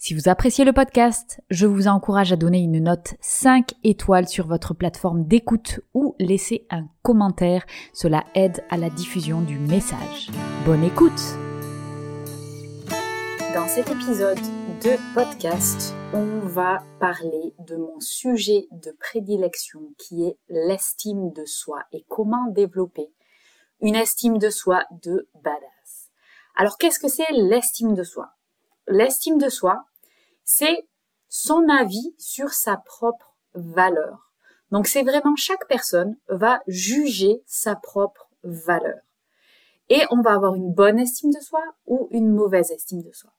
Si 0.00 0.14
vous 0.14 0.28
appréciez 0.28 0.64
le 0.64 0.72
podcast, 0.72 1.40
je 1.50 1.66
vous 1.66 1.88
encourage 1.88 2.32
à 2.32 2.36
donner 2.36 2.60
une 2.60 2.78
note 2.78 3.14
5 3.20 3.72
étoiles 3.82 4.28
sur 4.28 4.46
votre 4.46 4.72
plateforme 4.72 5.26
d'écoute 5.26 5.80
ou 5.92 6.14
laisser 6.20 6.68
un 6.70 6.86
commentaire. 7.02 7.66
Cela 7.92 8.24
aide 8.36 8.62
à 8.70 8.76
la 8.76 8.90
diffusion 8.90 9.40
du 9.40 9.58
message. 9.58 10.30
Bonne 10.64 10.84
écoute 10.84 11.20
Dans 13.52 13.66
cet 13.66 13.90
épisode 13.90 14.38
de 14.84 15.14
podcast, 15.14 15.96
on 16.14 16.46
va 16.46 16.78
parler 17.00 17.56
de 17.58 17.74
mon 17.74 17.98
sujet 17.98 18.68
de 18.70 18.92
prédilection 19.00 19.80
qui 19.98 20.26
est 20.26 20.38
l'estime 20.48 21.32
de 21.32 21.44
soi 21.44 21.82
et 21.90 22.04
comment 22.08 22.46
développer 22.52 23.10
une 23.80 23.96
estime 23.96 24.38
de 24.38 24.48
soi 24.48 24.84
de 25.02 25.28
badass. 25.42 26.12
Alors 26.54 26.78
qu'est-ce 26.78 27.00
que 27.00 27.08
c'est 27.08 27.32
l'estime 27.32 27.94
de 27.94 28.04
soi? 28.04 28.28
L'estime 28.90 29.36
de 29.36 29.50
soi, 29.50 29.84
c'est 30.50 30.88
son 31.28 31.68
avis 31.68 32.14
sur 32.16 32.54
sa 32.54 32.78
propre 32.78 33.36
valeur. 33.52 34.32
Donc 34.70 34.86
c'est 34.86 35.02
vraiment 35.02 35.36
chaque 35.36 35.68
personne 35.68 36.16
va 36.28 36.62
juger 36.66 37.42
sa 37.46 37.76
propre 37.76 38.30
valeur. 38.42 38.98
Et 39.90 40.00
on 40.10 40.22
va 40.22 40.32
avoir 40.32 40.54
une 40.54 40.72
bonne 40.72 40.98
estime 40.98 41.32
de 41.32 41.40
soi 41.40 41.62
ou 41.84 42.08
une 42.12 42.32
mauvaise 42.32 42.70
estime 42.70 43.02
de 43.02 43.12
soi. 43.12 43.30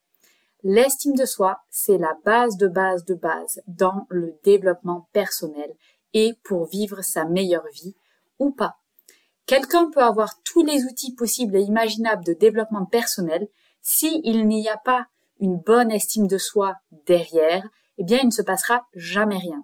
L'estime 0.62 1.16
de 1.16 1.26
soi, 1.26 1.58
c'est 1.72 1.98
la 1.98 2.16
base 2.26 2.58
de 2.58 2.68
base 2.68 3.06
de 3.06 3.16
base 3.16 3.60
dans 3.66 4.06
le 4.10 4.38
développement 4.44 5.10
personnel 5.12 5.74
et 6.14 6.34
pour 6.44 6.68
vivre 6.68 7.02
sa 7.02 7.26
meilleure 7.26 7.68
vie 7.74 7.96
ou 8.38 8.52
pas. 8.52 8.76
Quelqu'un 9.48 9.90
peut 9.90 10.04
avoir 10.04 10.40
tous 10.44 10.64
les 10.64 10.86
outils 10.86 11.16
possibles 11.16 11.56
et 11.56 11.62
imaginables 11.62 12.24
de 12.24 12.34
développement 12.34 12.86
personnel 12.86 13.48
s'il 13.82 14.48
n'y 14.48 14.70
a 14.70 14.78
pas 14.78 15.08
une 15.40 15.58
bonne 15.58 15.92
estime 15.92 16.28
de 16.28 16.38
soi 16.38 16.76
derrière, 17.06 17.68
eh 17.98 18.04
bien, 18.04 18.20
il 18.22 18.28
ne 18.28 18.32
se 18.32 18.42
passera 18.42 18.86
jamais 18.94 19.38
rien. 19.38 19.64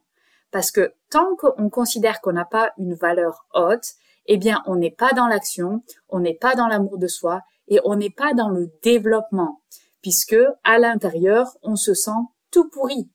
Parce 0.52 0.72
que 0.72 0.94
tant 1.10 1.36
qu'on 1.36 1.70
considère 1.70 2.22
qu'on 2.22 2.34
n'a 2.34 2.46
pas 2.46 2.72
une 2.78 2.94
valeur 2.94 3.46
haute, 3.54 3.94
eh 4.26 4.38
bien, 4.38 4.64
on 4.66 4.76
n'est 4.76 4.92
pas 4.92 5.14
dans 5.14 5.28
l'action, 5.28 5.84
on 6.10 6.20
n'est 6.20 6.36
pas 6.36 6.56
dans 6.56 6.68
l'amour 6.68 6.98
de 6.98 7.08
soi 7.08 7.42
et 7.68 7.80
on 7.84 7.96
n'est 7.96 8.10
pas 8.10 8.34
dans 8.34 8.50
le 8.50 8.72
développement, 8.82 9.62
puisque 10.02 10.38
à 10.64 10.78
l'intérieur, 10.80 11.58
on 11.62 11.76
se 11.76 11.94
sent 11.94 12.12
tout 12.52 12.70
pourri. 12.70 13.10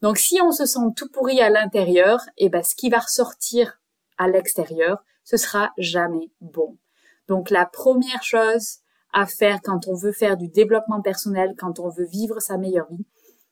Donc, 0.00 0.18
si 0.18 0.40
on 0.40 0.52
se 0.52 0.66
sent 0.66 0.92
tout 0.96 1.08
pourri 1.10 1.40
à 1.40 1.50
l'intérieur, 1.50 2.20
eh 2.36 2.48
ben, 2.48 2.62
ce 2.62 2.74
qui 2.76 2.88
va 2.88 2.98
ressortir 2.98 3.80
à 4.16 4.28
l'extérieur, 4.28 5.02
ce 5.24 5.36
sera 5.36 5.72
jamais 5.76 6.30
bon. 6.40 6.78
Donc, 7.26 7.50
la 7.50 7.66
première 7.66 8.22
chose 8.22 8.78
à 9.18 9.26
faire 9.26 9.60
quand 9.62 9.88
on 9.88 9.94
veut 9.94 10.12
faire 10.12 10.36
du 10.36 10.48
développement 10.48 11.02
personnel, 11.02 11.54
quand 11.58 11.80
on 11.80 11.88
veut 11.88 12.06
vivre 12.06 12.40
sa 12.40 12.56
meilleure 12.56 12.88
vie, 12.88 13.04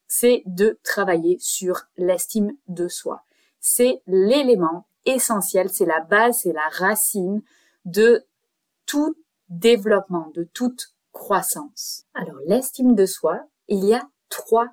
c'est 0.06 0.44
de 0.46 0.78
travailler 0.84 1.38
sur 1.40 1.82
l'estime 1.96 2.52
de 2.68 2.86
soi. 2.86 3.22
C'est 3.58 4.00
l'élément 4.06 4.86
essentiel, 5.06 5.68
c'est 5.68 5.84
la 5.84 6.00
base, 6.00 6.40
c'est 6.42 6.52
la 6.52 6.68
racine 6.70 7.42
de 7.84 8.24
tout 8.86 9.16
développement, 9.48 10.30
de 10.34 10.44
toute 10.44 10.94
croissance. 11.10 12.04
Alors 12.14 12.38
l'estime 12.46 12.94
de 12.94 13.06
soi, 13.06 13.40
il 13.66 13.84
y 13.84 13.92
a 13.94 14.08
trois 14.28 14.68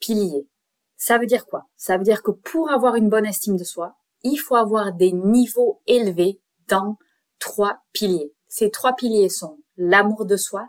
piliers. 0.00 0.48
Ça 0.96 1.18
veut 1.18 1.26
dire 1.26 1.46
quoi? 1.46 1.66
Ça 1.76 1.96
veut 1.98 2.04
dire 2.04 2.22
que 2.22 2.32
pour 2.32 2.70
avoir 2.72 2.96
une 2.96 3.08
bonne 3.08 3.26
estime 3.26 3.56
de 3.56 3.64
soi, 3.64 3.94
il 4.24 4.38
faut 4.38 4.56
avoir 4.56 4.92
des 4.92 5.12
niveaux 5.12 5.80
élevés 5.86 6.40
dans 6.66 6.96
trois 7.38 7.78
piliers. 7.92 8.32
Ces 8.48 8.70
trois 8.70 8.94
piliers 8.94 9.28
sont 9.28 9.58
l'amour 9.76 10.26
de 10.26 10.36
soi, 10.36 10.68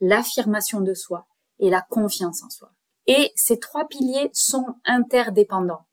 l'affirmation 0.00 0.80
de 0.80 0.94
soi 0.94 1.26
et 1.58 1.70
la 1.70 1.82
confiance 1.82 2.42
en 2.42 2.50
soi. 2.50 2.72
Et 3.06 3.32
ces 3.34 3.58
trois 3.58 3.86
piliers 3.88 4.30
sont 4.32 4.66
interdépendants. 4.84 5.86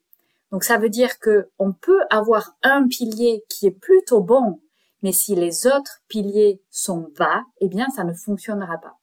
Donc 0.52 0.64
ça 0.64 0.78
veut 0.78 0.90
dire 0.90 1.20
que 1.20 1.50
on 1.60 1.74
peut 1.74 2.02
avoir 2.10 2.56
un 2.64 2.88
pilier 2.88 3.44
qui 3.50 3.68
est 3.68 3.72
plutôt 3.72 4.22
bon, 4.22 4.62
mais 5.04 5.12
si 5.12 5.36
les 5.36 5.68
autres 5.68 6.02
piliers 6.08 6.62
sont 6.70 7.12
bas, 7.18 7.44
eh 7.60 7.68
bien 7.68 7.90
ça 7.90 8.04
ne 8.04 8.14
fonctionnera 8.14 8.78
pas. 8.78 8.98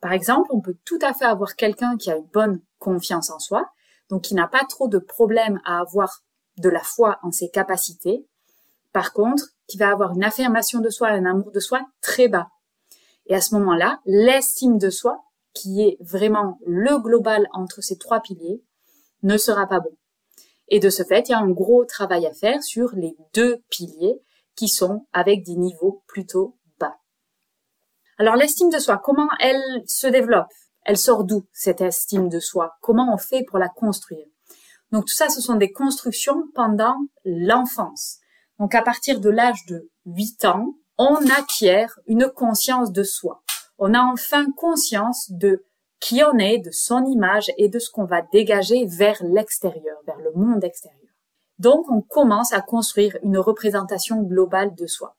Par 0.00 0.12
exemple, 0.12 0.48
on 0.52 0.60
peut 0.60 0.76
tout 0.84 0.98
à 1.02 1.12
fait 1.12 1.26
avoir 1.26 1.56
quelqu'un 1.56 1.96
qui 1.96 2.10
a 2.10 2.16
une 2.16 2.26
bonne 2.32 2.60
confiance 2.78 3.30
en 3.30 3.38
soi, 3.38 3.70
donc 4.08 4.22
qui 4.22 4.34
n'a 4.34 4.48
pas 4.48 4.64
trop 4.68 4.88
de 4.88 4.98
problèmes 4.98 5.60
à 5.64 5.78
avoir 5.78 6.22
de 6.56 6.68
la 6.68 6.82
foi 6.82 7.18
en 7.22 7.30
ses 7.30 7.50
capacités. 7.50 8.26
Par 8.92 9.12
contre, 9.12 9.44
qui 9.68 9.78
va 9.78 9.90
avoir 9.90 10.12
une 10.12 10.24
affirmation 10.24 10.80
de 10.80 10.90
soi, 10.90 11.08
un 11.08 11.26
amour 11.26 11.52
de 11.52 11.60
soi 11.60 11.80
très 12.00 12.28
bas. 12.28 12.48
Et 13.30 13.34
à 13.34 13.40
ce 13.40 13.54
moment-là, 13.54 14.00
l'estime 14.06 14.76
de 14.76 14.90
soi, 14.90 15.22
qui 15.54 15.82
est 15.82 15.96
vraiment 16.00 16.58
le 16.66 16.98
global 16.98 17.48
entre 17.52 17.80
ces 17.80 17.96
trois 17.96 18.20
piliers, 18.20 18.62
ne 19.22 19.36
sera 19.36 19.68
pas 19.68 19.78
bon. 19.78 19.96
Et 20.66 20.80
de 20.80 20.90
ce 20.90 21.04
fait, 21.04 21.28
il 21.28 21.32
y 21.32 21.34
a 21.34 21.38
un 21.38 21.50
gros 21.50 21.84
travail 21.84 22.26
à 22.26 22.32
faire 22.32 22.62
sur 22.62 22.90
les 22.94 23.16
deux 23.32 23.62
piliers 23.70 24.20
qui 24.56 24.66
sont 24.66 25.06
avec 25.12 25.44
des 25.44 25.54
niveaux 25.54 26.02
plutôt 26.08 26.58
bas. 26.80 26.96
Alors 28.18 28.34
l'estime 28.34 28.68
de 28.68 28.80
soi, 28.80 28.98
comment 28.98 29.28
elle 29.38 29.62
se 29.86 30.08
développe? 30.08 30.52
Elle 30.84 30.98
sort 30.98 31.22
d'où 31.22 31.46
cette 31.52 31.82
estime 31.82 32.28
de 32.28 32.40
soi? 32.40 32.72
Comment 32.80 33.14
on 33.14 33.18
fait 33.18 33.44
pour 33.44 33.58
la 33.58 33.68
construire? 33.68 34.26
Donc 34.90 35.06
tout 35.06 35.14
ça, 35.14 35.28
ce 35.28 35.40
sont 35.40 35.54
des 35.54 35.70
constructions 35.70 36.48
pendant 36.54 36.96
l'enfance. 37.24 38.18
Donc 38.58 38.74
à 38.74 38.82
partir 38.82 39.20
de 39.20 39.30
l'âge 39.30 39.66
de 39.66 39.88
8 40.06 40.44
ans, 40.46 40.74
on 41.02 41.16
acquiert 41.30 41.98
une 42.06 42.28
conscience 42.28 42.92
de 42.92 43.02
soi. 43.02 43.42
On 43.78 43.94
a 43.94 44.02
enfin 44.02 44.52
conscience 44.52 45.30
de 45.30 45.64
qui 45.98 46.22
on 46.22 46.36
est, 46.36 46.58
de 46.58 46.70
son 46.70 47.06
image 47.06 47.50
et 47.56 47.70
de 47.70 47.78
ce 47.78 47.90
qu'on 47.90 48.04
va 48.04 48.20
dégager 48.20 48.84
vers 48.84 49.16
l'extérieur, 49.24 49.96
vers 50.06 50.18
le 50.18 50.32
monde 50.34 50.62
extérieur. 50.62 51.00
Donc 51.58 51.90
on 51.90 52.02
commence 52.02 52.52
à 52.52 52.60
construire 52.60 53.16
une 53.22 53.38
représentation 53.38 54.20
globale 54.20 54.74
de 54.74 54.86
soi. 54.86 55.16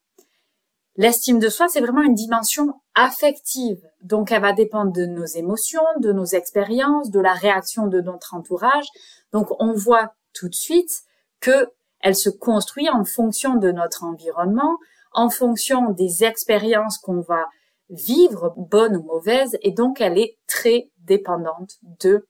L'estime 0.97 1.39
de 1.39 1.49
soi, 1.49 1.67
c'est 1.67 1.81
vraiment 1.81 2.03
une 2.03 2.13
dimension 2.13 2.79
affective. 2.93 3.81
Donc 4.03 4.31
elle 4.31 4.43
va 4.43 4.53
dépendre 4.53 4.91
de 4.91 5.07
nos 5.07 5.25
émotions, 5.25 5.81
de 5.99 6.11
nos 6.11 6.25
expériences, 6.25 7.09
de 7.09 7.19
la 7.19 7.33
réaction 7.33 7.87
de 7.87 8.01
notre 8.01 8.35
entourage. 8.35 8.85
Donc 9.33 9.47
on 9.57 9.73
voit 9.73 10.13
tout 10.31 10.47
de 10.47 10.55
suite 10.55 10.91
que 11.39 11.71
elle 12.01 12.15
se 12.15 12.29
construit 12.29 12.87
en 12.89 13.03
fonction 13.03 13.55
de 13.55 13.71
notre 13.71 14.03
environnement, 14.03 14.77
en 15.11 15.29
fonction 15.29 15.91
des 15.91 16.23
expériences 16.23 16.97
qu'on 16.97 17.21
va 17.21 17.45
vivre, 17.89 18.53
bonnes 18.57 18.95
ou 18.95 19.03
mauvaises, 19.03 19.57
et 19.61 19.71
donc 19.71 20.01
elle 20.01 20.17
est 20.17 20.37
très 20.47 20.89
dépendante 20.99 21.75
de 22.01 22.27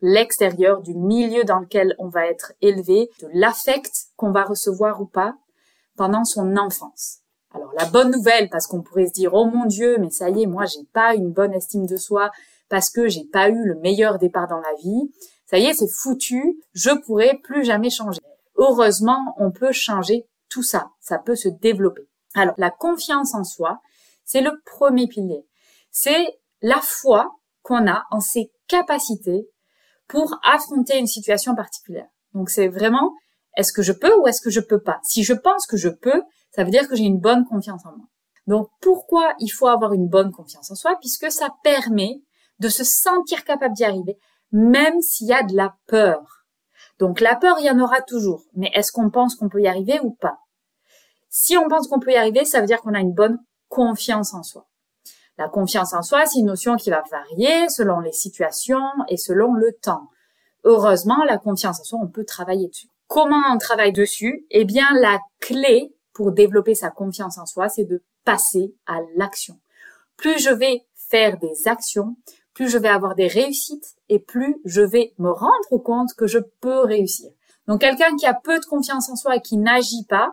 l'extérieur, 0.00 0.82
du 0.82 0.94
milieu 0.94 1.44
dans 1.44 1.58
lequel 1.58 1.94
on 1.98 2.08
va 2.08 2.26
être 2.26 2.52
élevé, 2.60 3.10
de 3.20 3.28
l'affect 3.32 3.92
qu'on 4.16 4.30
va 4.30 4.44
recevoir 4.44 5.00
ou 5.00 5.06
pas 5.06 5.34
pendant 5.96 6.24
son 6.24 6.56
enfance. 6.56 7.18
Alors 7.52 7.72
la 7.78 7.86
bonne 7.86 8.12
nouvelle, 8.12 8.48
parce 8.50 8.66
qu'on 8.66 8.82
pourrait 8.82 9.06
se 9.06 9.12
dire 9.12 9.34
oh 9.34 9.46
mon 9.46 9.64
Dieu, 9.64 9.96
mais 9.98 10.10
ça 10.10 10.30
y 10.30 10.42
est, 10.42 10.46
moi 10.46 10.66
j'ai 10.66 10.84
pas 10.92 11.14
une 11.14 11.32
bonne 11.32 11.54
estime 11.54 11.86
de 11.86 11.96
soi 11.96 12.30
parce 12.68 12.90
que 12.90 13.08
j'ai 13.08 13.24
pas 13.24 13.48
eu 13.48 13.64
le 13.64 13.76
meilleur 13.76 14.18
départ 14.18 14.46
dans 14.46 14.60
la 14.60 14.74
vie. 14.82 15.10
Ça 15.46 15.58
y 15.58 15.64
est, 15.64 15.72
c'est 15.72 15.88
foutu, 15.88 16.60
je 16.74 16.90
pourrai 16.90 17.40
plus 17.42 17.64
jamais 17.64 17.90
changer. 17.90 18.20
Heureusement, 18.56 19.34
on 19.38 19.50
peut 19.50 19.72
changer 19.72 20.28
tout 20.50 20.62
ça, 20.62 20.90
ça 21.00 21.18
peut 21.18 21.36
se 21.36 21.48
développer. 21.48 22.07
Alors, 22.34 22.54
la 22.58 22.70
confiance 22.70 23.34
en 23.34 23.44
soi, 23.44 23.80
c'est 24.24 24.40
le 24.40 24.52
premier 24.64 25.06
pilier. 25.06 25.46
C'est 25.90 26.38
la 26.60 26.80
foi 26.80 27.30
qu'on 27.62 27.88
a 27.88 28.04
en 28.10 28.20
ses 28.20 28.50
capacités 28.66 29.48
pour 30.06 30.38
affronter 30.42 30.98
une 30.98 31.06
situation 31.06 31.54
particulière. 31.54 32.08
Donc, 32.34 32.50
c'est 32.50 32.68
vraiment, 32.68 33.12
est-ce 33.56 33.72
que 33.72 33.82
je 33.82 33.92
peux 33.92 34.14
ou 34.18 34.26
est-ce 34.26 34.40
que 34.40 34.50
je 34.50 34.60
peux 34.60 34.80
pas? 34.80 35.00
Si 35.02 35.24
je 35.24 35.32
pense 35.32 35.66
que 35.66 35.76
je 35.76 35.88
peux, 35.88 36.22
ça 36.50 36.64
veut 36.64 36.70
dire 36.70 36.88
que 36.88 36.96
j'ai 36.96 37.04
une 37.04 37.20
bonne 37.20 37.44
confiance 37.46 37.84
en 37.84 37.96
moi. 37.96 38.06
Donc, 38.46 38.68
pourquoi 38.80 39.34
il 39.40 39.48
faut 39.48 39.66
avoir 39.66 39.92
une 39.92 40.08
bonne 40.08 40.32
confiance 40.32 40.70
en 40.70 40.74
soi? 40.74 40.96
Puisque 41.00 41.30
ça 41.30 41.48
permet 41.62 42.22
de 42.58 42.68
se 42.68 42.84
sentir 42.84 43.44
capable 43.44 43.74
d'y 43.74 43.84
arriver, 43.84 44.18
même 44.52 45.00
s'il 45.00 45.28
y 45.28 45.34
a 45.34 45.42
de 45.42 45.54
la 45.54 45.76
peur. 45.86 46.46
Donc, 46.98 47.20
la 47.20 47.36
peur, 47.36 47.56
il 47.60 47.66
y 47.66 47.70
en 47.70 47.78
aura 47.78 48.00
toujours. 48.00 48.44
Mais 48.54 48.70
est-ce 48.74 48.90
qu'on 48.90 49.10
pense 49.10 49.36
qu'on 49.36 49.48
peut 49.48 49.60
y 49.60 49.68
arriver 49.68 50.00
ou 50.02 50.12
pas? 50.12 50.38
Si 51.28 51.56
on 51.56 51.68
pense 51.68 51.88
qu'on 51.88 52.00
peut 52.00 52.12
y 52.12 52.16
arriver, 52.16 52.44
ça 52.44 52.60
veut 52.60 52.66
dire 52.66 52.80
qu'on 52.80 52.94
a 52.94 53.00
une 53.00 53.12
bonne 53.12 53.38
confiance 53.68 54.34
en 54.34 54.42
soi. 54.42 54.66
La 55.36 55.48
confiance 55.48 55.94
en 55.94 56.02
soi, 56.02 56.26
c'est 56.26 56.40
une 56.40 56.46
notion 56.46 56.76
qui 56.76 56.90
va 56.90 57.04
varier 57.10 57.68
selon 57.68 58.00
les 58.00 58.12
situations 58.12 58.90
et 59.08 59.16
selon 59.16 59.54
le 59.54 59.72
temps. 59.72 60.08
heureusement, 60.64 61.22
la 61.24 61.38
confiance 61.38 61.80
en 61.80 61.84
soi, 61.84 61.98
on 62.02 62.08
peut 62.08 62.24
travailler 62.24 62.68
dessus. 62.68 62.88
Comment 63.06 63.42
on 63.52 63.58
travaille 63.58 63.92
dessus? 63.92 64.44
Eh 64.50 64.64
bien, 64.64 64.86
la 65.00 65.20
clé 65.40 65.94
pour 66.12 66.32
développer 66.32 66.74
sa 66.74 66.90
confiance 66.90 67.38
en 67.38 67.46
soi, 67.46 67.68
c'est 67.68 67.84
de 67.84 68.02
passer 68.24 68.74
à 68.86 68.98
l'action. 69.16 69.60
Plus 70.16 70.38
je 70.42 70.50
vais 70.50 70.84
faire 70.94 71.38
des 71.38 71.68
actions, 71.68 72.16
plus 72.52 72.68
je 72.68 72.76
vais 72.76 72.88
avoir 72.88 73.14
des 73.14 73.28
réussites 73.28 73.94
et 74.08 74.18
plus 74.18 74.60
je 74.64 74.82
vais 74.82 75.14
me 75.18 75.30
rendre 75.30 75.82
compte 75.82 76.12
que 76.14 76.26
je 76.26 76.40
peux 76.60 76.80
réussir. 76.80 77.30
Donc 77.68 77.80
quelqu'un 77.80 78.16
qui 78.16 78.26
a 78.26 78.34
peu 78.34 78.58
de 78.58 78.64
confiance 78.64 79.08
en 79.08 79.16
soi 79.16 79.36
et 79.36 79.40
qui 79.40 79.56
n'agit 79.56 80.04
pas, 80.08 80.32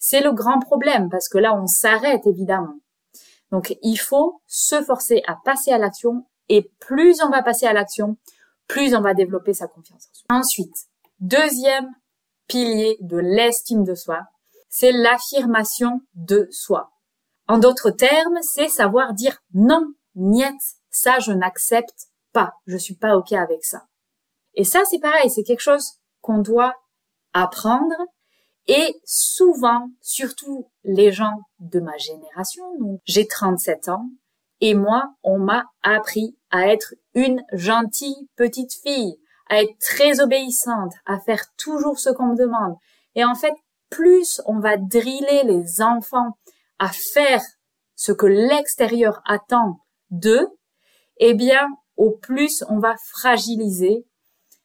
c'est 0.00 0.22
le 0.22 0.32
grand 0.32 0.58
problème 0.58 1.08
parce 1.10 1.28
que 1.28 1.38
là 1.38 1.54
on 1.54 1.66
s'arrête 1.68 2.26
évidemment. 2.26 2.80
Donc 3.52 3.76
il 3.82 3.96
faut 3.96 4.42
se 4.46 4.82
forcer 4.82 5.22
à 5.28 5.36
passer 5.44 5.70
à 5.70 5.78
l'action 5.78 6.26
et 6.48 6.72
plus 6.80 7.22
on 7.22 7.28
va 7.28 7.42
passer 7.42 7.66
à 7.66 7.72
l'action, 7.72 8.16
plus 8.66 8.94
on 8.94 9.02
va 9.02 9.14
développer 9.14 9.54
sa 9.54 9.68
confiance 9.68 10.08
en 10.08 10.14
soi. 10.14 10.26
Ensuite, 10.30 10.88
deuxième 11.20 11.88
pilier 12.48 12.96
de 13.00 13.18
l'estime 13.18 13.84
de 13.84 13.94
soi, 13.94 14.22
c'est 14.68 14.92
l'affirmation 14.92 16.00
de 16.14 16.48
soi. 16.50 16.90
En 17.46 17.58
d'autres 17.58 17.90
termes, 17.90 18.38
c'est 18.42 18.68
savoir 18.68 19.12
dire 19.12 19.42
non, 19.52 19.92
niet, 20.14 20.58
ça 20.90 21.18
je 21.18 21.32
n'accepte 21.32 22.06
pas, 22.32 22.54
je 22.66 22.76
suis 22.76 22.96
pas 22.96 23.16
ok 23.16 23.32
avec 23.32 23.64
ça. 23.64 23.86
Et 24.54 24.64
ça 24.64 24.80
c'est 24.88 25.00
pareil, 25.00 25.30
c'est 25.30 25.42
quelque 25.42 25.60
chose 25.60 25.98
qu'on 26.22 26.38
doit 26.38 26.74
apprendre 27.34 27.94
et 28.66 29.00
souvent, 29.04 29.90
surtout 30.00 30.70
les 30.84 31.12
gens 31.12 31.40
de 31.58 31.80
ma 31.80 31.96
génération, 31.96 33.00
j'ai 33.04 33.26
37 33.26 33.88
ans, 33.88 34.08
et 34.60 34.74
moi, 34.74 35.14
on 35.22 35.38
m'a 35.38 35.64
appris 35.82 36.36
à 36.50 36.66
être 36.68 36.94
une 37.14 37.42
gentille 37.52 38.28
petite 38.36 38.72
fille, 38.82 39.18
à 39.48 39.62
être 39.62 39.76
très 39.80 40.20
obéissante, 40.20 40.92
à 41.06 41.18
faire 41.18 41.44
toujours 41.56 41.98
ce 41.98 42.10
qu'on 42.10 42.26
me 42.26 42.36
demande. 42.36 42.76
Et 43.14 43.24
en 43.24 43.34
fait, 43.34 43.54
plus 43.88 44.40
on 44.46 44.60
va 44.60 44.76
driller 44.76 45.42
les 45.44 45.82
enfants 45.82 46.38
à 46.78 46.88
faire 46.88 47.42
ce 47.96 48.12
que 48.12 48.26
l'extérieur 48.26 49.20
attend 49.26 49.80
d'eux, 50.10 50.48
eh 51.18 51.34
bien, 51.34 51.66
au 51.96 52.10
plus 52.10 52.64
on 52.68 52.78
va 52.78 52.94
fragiliser 53.10 54.06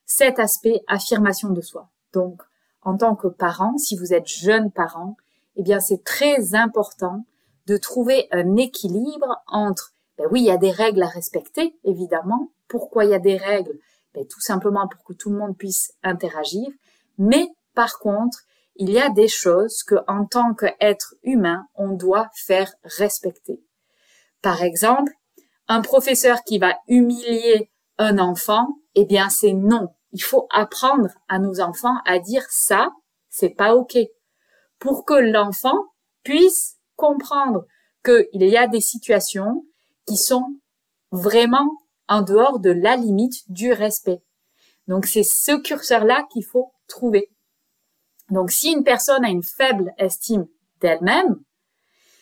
cet 0.06 0.40
aspect 0.40 0.82
affirmation 0.88 1.50
de 1.50 1.62
soi. 1.62 1.90
Donc, 2.14 2.42
en 2.86 2.96
tant 2.96 3.16
que 3.16 3.28
parent, 3.28 3.78
si 3.78 3.98
vous 3.98 4.14
êtes 4.14 4.28
jeune 4.28 4.72
parent, 4.72 5.18
eh 5.58 5.64
bien, 5.64 5.80
c'est 5.80 6.04
très 6.04 6.56
important 6.56 7.26
de 7.66 7.78
trouver 7.78 8.28
un 8.32 8.56
équilibre 8.56 9.42
entre, 9.48 9.94
ben 10.18 10.28
oui, 10.32 10.42
il 10.42 10.46
y 10.46 10.52
a 10.52 10.58
des 10.58 10.72
règles 10.72 11.04
à 11.04 11.08
respecter, 11.08 11.78
évidemment. 11.84 12.52
Pourquoi 12.68 13.06
il 13.06 13.12
y 13.12 13.16
a 13.16 13.20
des 13.20 13.38
règles? 13.38 13.78
Ben, 14.14 14.26
tout 14.28 14.40
simplement 14.40 14.88
pour 14.88 15.04
que 15.04 15.14
tout 15.14 15.32
le 15.32 15.38
monde 15.38 15.58
puisse 15.58 15.94
interagir. 16.04 16.68
Mais, 17.18 17.50
par 17.74 18.00
contre, 18.00 18.38
il 18.76 18.92
y 18.92 19.00
a 19.00 19.10
des 19.10 19.28
choses 19.28 19.84
que, 19.84 19.96
en 20.08 20.26
tant 20.26 20.54
qu'être 20.54 21.16
humain, 21.24 21.68
on 21.76 21.90
doit 21.92 22.30
faire 22.34 22.72
respecter. 22.84 23.62
Par 24.42 24.62
exemple, 24.62 25.12
un 25.68 25.82
professeur 25.82 26.44
qui 26.44 26.60
va 26.60 26.76
humilier 26.88 27.72
un 27.98 28.20
enfant, 28.20 28.68
eh 28.94 29.06
bien, 29.06 29.30
c'est 29.30 29.54
non. 29.54 29.90
Il 30.16 30.24
faut 30.24 30.48
apprendre 30.50 31.10
à 31.28 31.40
nos 31.40 31.60
enfants 31.60 31.98
à 32.06 32.20
dire 32.20 32.46
ça, 32.50 32.90
c'est 33.28 33.50
pas 33.50 33.76
ok. 33.76 33.98
Pour 34.80 35.04
que 35.04 35.14
l'enfant 35.14 35.78
puisse 36.24 36.78
comprendre 36.96 37.66
qu'il 38.02 38.30
y 38.32 38.56
a 38.56 38.66
des 38.68 38.80
situations 38.80 39.66
qui 40.08 40.16
sont 40.16 40.58
vraiment 41.12 41.70
en 42.08 42.22
dehors 42.22 42.62
de 42.62 42.70
la 42.70 42.96
limite 42.96 43.44
du 43.52 43.74
respect. 43.74 44.24
Donc 44.88 45.06
c'est 45.06 45.26
ce 45.26 45.52
curseur-là 45.62 46.26
qu'il 46.32 46.46
faut 46.46 46.72
trouver. 46.88 47.30
Donc 48.30 48.52
si 48.52 48.72
une 48.72 48.86
personne 48.86 49.26
a 49.26 49.30
une 49.30 49.44
faible 49.44 49.92
estime 49.98 50.48
d'elle-même, 50.80 51.42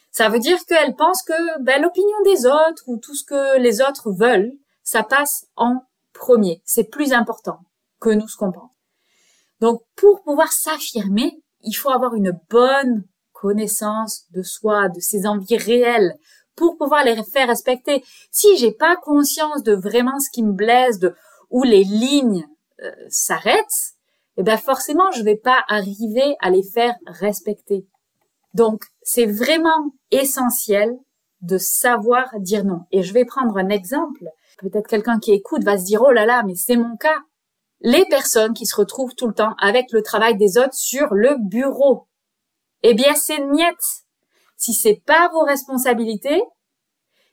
ça 0.10 0.30
veut 0.30 0.40
dire 0.40 0.58
qu'elle 0.66 0.96
pense 0.96 1.22
que 1.22 1.62
ben, 1.62 1.80
l'opinion 1.80 2.24
des 2.26 2.48
autres 2.48 2.86
ou 2.88 2.98
tout 2.98 3.14
ce 3.14 3.24
que 3.24 3.60
les 3.60 3.82
autres 3.82 4.12
veulent, 4.12 4.54
ça 4.82 5.04
passe 5.04 5.46
en 5.56 5.84
premier. 6.12 6.64
C'est 6.66 6.86
plus 6.90 7.14
important 7.14 7.60
que 8.04 8.10
nous 8.10 8.28
ce. 8.28 8.70
Donc 9.62 9.82
pour 9.96 10.22
pouvoir 10.24 10.52
s'affirmer, 10.52 11.42
il 11.62 11.74
faut 11.74 11.90
avoir 11.90 12.14
une 12.16 12.38
bonne 12.50 13.06
connaissance 13.32 14.26
de 14.32 14.44
soi, 14.44 14.90
de 14.90 15.00
ses 15.00 15.26
envies 15.26 15.58
réelles, 15.58 16.18
pour 16.56 16.78
pouvoir 16.78 17.06
les 17.06 17.16
faire 17.24 17.48
respecter. 17.48 18.04
Si 18.30 18.58
j'ai 18.58 18.74
pas 18.74 18.98
conscience 18.98 19.64
de 19.64 19.74
vraiment 19.74 20.20
ce 20.20 20.30
qui 20.30 20.44
me 20.44 20.52
blesse, 20.52 21.00
de 21.00 21.16
où 21.50 21.64
les 21.64 21.86
lignes 21.86 22.46
euh, 22.82 22.92
s'arrêtent, 23.10 23.96
eh 24.38 24.44
ben 24.44 24.58
forcément 24.58 25.10
je 25.12 25.24
vais 25.24 25.38
pas 25.38 25.64
arriver 25.70 26.36
à 26.42 26.50
les 26.50 26.64
faire 26.64 26.96
respecter. 27.06 27.88
Donc 28.54 28.84
c'est 29.02 29.26
vraiment 29.26 29.94
essentiel 30.12 30.94
de 31.42 31.58
savoir 31.58 32.28
dire 32.40 32.66
non. 32.66 32.82
Et 32.92 33.02
je 33.02 33.14
vais 33.14 33.26
prendre 33.26 33.58
un 33.58 33.70
exemple. 33.70 34.26
Peut-être 34.60 34.88
quelqu'un 34.88 35.20
qui 35.20 35.32
écoute 35.32 35.64
va 35.64 35.78
se 35.78 35.86
dire 35.86 36.02
oh 36.02 36.12
là 36.12 36.26
là, 36.26 36.44
mais 36.46 36.56
c'est 36.56 36.78
mon 36.78 36.98
cas. 36.98 37.20
Les 37.84 38.06
personnes 38.06 38.54
qui 38.54 38.66
se 38.66 38.76
retrouvent 38.76 39.14
tout 39.14 39.28
le 39.28 39.34
temps 39.34 39.56
avec 39.60 39.92
le 39.92 40.02
travail 40.02 40.38
des 40.38 40.58
autres 40.58 40.74
sur 40.74 41.14
le 41.14 41.36
bureau. 41.38 42.08
Eh 42.82 42.94
bien 42.94 43.14
c'est 43.14 43.40
niet. 43.40 44.06
Si 44.56 44.74
c'est 44.74 45.02
pas 45.06 45.30
vos 45.34 45.44
responsabilités, 45.44 46.42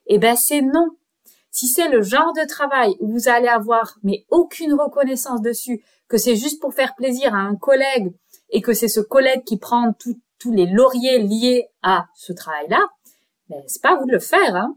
eh 0.06 0.18
ben 0.18 0.34
c'est 0.34 0.60
non. 0.60 0.88
Si 1.52 1.68
c'est 1.68 1.88
le 1.88 2.02
genre 2.02 2.32
de 2.32 2.46
travail 2.46 2.96
où 2.98 3.12
vous 3.12 3.28
allez 3.28 3.48
avoir 3.48 3.96
mais 4.02 4.26
aucune 4.28 4.74
reconnaissance 4.74 5.40
dessus, 5.40 5.84
que 6.08 6.18
c'est 6.18 6.36
juste 6.36 6.60
pour 6.60 6.74
faire 6.74 6.96
plaisir 6.96 7.32
à 7.34 7.38
un 7.38 7.54
collègue 7.54 8.12
et 8.50 8.60
que 8.60 8.72
c'est 8.72 8.88
ce 8.88 9.00
collègue 9.00 9.44
qui 9.44 9.56
prend 9.56 9.94
tous 10.38 10.52
les 10.52 10.66
lauriers 10.66 11.18
liés 11.18 11.68
à 11.82 12.06
ce 12.16 12.32
travail-là, 12.32 12.80
ben 13.48 13.62
c'est 13.68 13.82
pas 13.82 13.92
à 13.92 13.96
vous 13.96 14.06
de 14.06 14.12
le 14.12 14.18
faire, 14.18 14.56
hein. 14.56 14.76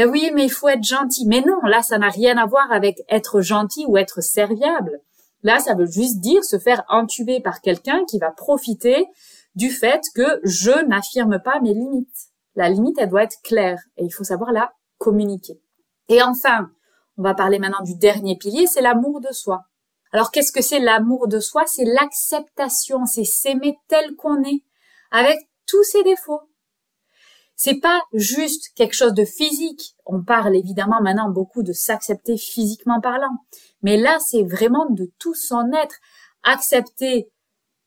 Eh 0.00 0.04
oui, 0.04 0.30
mais 0.32 0.44
il 0.44 0.48
faut 0.48 0.68
être 0.68 0.84
gentil. 0.84 1.26
Mais 1.26 1.40
non, 1.40 1.60
là, 1.64 1.82
ça 1.82 1.98
n'a 1.98 2.08
rien 2.08 2.38
à 2.38 2.46
voir 2.46 2.70
avec 2.70 3.02
être 3.08 3.40
gentil 3.40 3.84
ou 3.88 3.96
être 3.96 4.22
serviable. 4.22 5.00
Là, 5.42 5.58
ça 5.58 5.74
veut 5.74 5.90
juste 5.90 6.20
dire 6.20 6.44
se 6.44 6.56
faire 6.56 6.84
entuber 6.88 7.40
par 7.40 7.60
quelqu'un 7.60 8.04
qui 8.08 8.20
va 8.20 8.30
profiter 8.30 9.08
du 9.56 9.70
fait 9.70 10.00
que 10.14 10.38
je 10.44 10.86
n'affirme 10.86 11.40
pas 11.42 11.58
mes 11.60 11.74
limites. 11.74 12.28
La 12.54 12.68
limite, 12.68 12.96
elle 13.00 13.08
doit 13.08 13.24
être 13.24 13.42
claire 13.42 13.80
et 13.96 14.04
il 14.04 14.10
faut 14.10 14.22
savoir 14.22 14.52
la 14.52 14.72
communiquer. 14.98 15.60
Et 16.08 16.22
enfin, 16.22 16.70
on 17.16 17.22
va 17.22 17.34
parler 17.34 17.58
maintenant 17.58 17.82
du 17.82 17.96
dernier 17.96 18.36
pilier, 18.36 18.68
c'est 18.68 18.82
l'amour 18.82 19.20
de 19.20 19.32
soi. 19.32 19.64
Alors 20.12 20.30
qu'est-ce 20.30 20.52
que 20.52 20.62
c'est 20.62 20.78
l'amour 20.78 21.26
de 21.26 21.40
soi? 21.40 21.64
C'est 21.66 21.84
l'acceptation, 21.84 23.04
c'est 23.04 23.24
s'aimer 23.24 23.76
tel 23.88 24.14
qu'on 24.14 24.44
est, 24.44 24.62
avec 25.10 25.38
tous 25.66 25.82
ses 25.82 26.04
défauts. 26.04 26.47
C'est 27.60 27.80
pas 27.80 28.00
juste 28.12 28.70
quelque 28.76 28.94
chose 28.94 29.14
de 29.14 29.24
physique. 29.24 29.96
On 30.06 30.22
parle 30.22 30.54
évidemment 30.54 31.02
maintenant 31.02 31.28
beaucoup 31.28 31.64
de 31.64 31.72
s'accepter 31.72 32.36
physiquement 32.36 33.00
parlant. 33.00 33.36
Mais 33.82 33.96
là, 33.96 34.18
c'est 34.24 34.44
vraiment 34.44 34.86
de 34.88 35.10
tout 35.18 35.34
son 35.34 35.72
être. 35.72 35.96
Accepter 36.44 37.32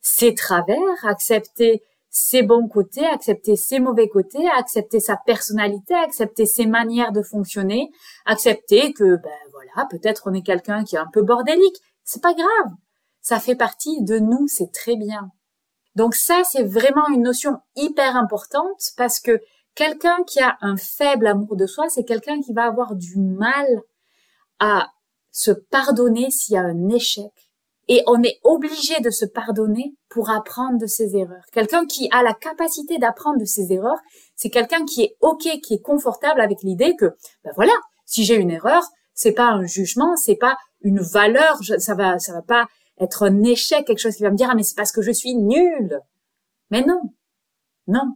ses 0.01 0.35
travers, 0.35 0.77
accepter 1.03 1.83
ses 2.09 2.43
bons 2.43 2.67
côtés, 2.67 3.05
accepter 3.05 3.55
ses 3.55 3.79
mauvais 3.79 4.09
côtés, 4.09 4.45
accepter 4.57 4.99
sa 4.99 5.15
personnalité, 5.15 5.93
accepter 5.93 6.45
ses 6.45 6.65
manières 6.65 7.13
de 7.13 7.21
fonctionner, 7.21 7.91
accepter 8.25 8.91
que 8.91 9.15
ben 9.15 9.31
voilà, 9.53 9.87
peut-être 9.89 10.23
on 10.25 10.33
est 10.33 10.45
quelqu'un 10.45 10.83
qui 10.83 10.97
est 10.97 10.99
un 10.99 11.09
peu 11.13 11.21
bordélique, 11.21 11.77
c'est 12.03 12.21
pas 12.21 12.33
grave. 12.33 12.73
Ça 13.21 13.39
fait 13.39 13.55
partie 13.55 14.03
de 14.03 14.19
nous, 14.19 14.49
c'est 14.49 14.73
très 14.73 14.97
bien. 14.97 15.31
Donc 15.95 16.15
ça, 16.15 16.41
c'est 16.43 16.63
vraiment 16.63 17.07
une 17.07 17.23
notion 17.23 17.57
hyper 17.77 18.17
importante 18.17 18.81
parce 18.97 19.21
que 19.21 19.39
quelqu'un 19.75 20.23
qui 20.25 20.39
a 20.39 20.57
un 20.61 20.77
faible 20.77 21.27
amour 21.27 21.55
de 21.55 21.65
soi, 21.65 21.89
c'est 21.89 22.03
quelqu'un 22.03 22.41
qui 22.41 22.53
va 22.53 22.65
avoir 22.65 22.95
du 22.95 23.17
mal 23.17 23.67
à 24.59 24.89
se 25.31 25.51
pardonner 25.51 26.29
s'il 26.29 26.55
y 26.55 26.57
a 26.57 26.63
un 26.63 26.89
échec, 26.89 27.31
et 27.87 28.03
on 28.07 28.21
est 28.23 28.39
obligé 28.43 28.99
de 29.01 29.09
se 29.09 29.25
pardonner 29.25 29.95
pour 30.09 30.29
apprendre 30.29 30.77
de 30.77 30.85
ses 30.85 31.15
erreurs. 31.15 31.43
Quelqu'un 31.51 31.85
qui 31.85 32.07
a 32.11 32.21
la 32.23 32.33
capacité 32.33 32.99
d'apprendre 32.99 33.39
de 33.39 33.45
ses 33.45 33.73
erreurs, 33.73 33.99
c'est 34.35 34.49
quelqu'un 34.49 34.85
qui 34.85 35.03
est 35.03 35.17
ok, 35.21 35.47
qui 35.63 35.73
est 35.73 35.81
confortable 35.81 36.41
avec 36.41 36.61
l'idée 36.63 36.95
que, 36.95 37.15
ben 37.43 37.51
voilà, 37.55 37.73
si 38.05 38.23
j'ai 38.23 38.35
une 38.35 38.51
erreur, 38.51 38.83
c'est 39.13 39.33
pas 39.33 39.49
un 39.49 39.65
jugement, 39.65 40.15
c'est 40.15 40.35
pas 40.35 40.57
une 40.81 41.01
valeur, 41.01 41.59
ça 41.79 41.95
va, 41.95 42.19
ça 42.19 42.33
va 42.33 42.41
pas 42.41 42.67
être 42.99 43.23
un 43.23 43.43
échec, 43.43 43.85
quelque 43.85 43.99
chose 43.99 44.15
qui 44.15 44.23
va 44.23 44.31
me 44.31 44.37
dire 44.37 44.49
ah 44.51 44.55
mais 44.55 44.63
c'est 44.63 44.75
parce 44.75 44.91
que 44.91 45.01
je 45.01 45.11
suis 45.11 45.35
nul. 45.35 45.99
Mais 46.69 46.83
non, 46.83 47.01
non, 47.87 48.13